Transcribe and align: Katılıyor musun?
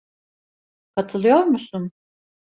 Katılıyor 0.95 1.39
musun? 1.45 1.91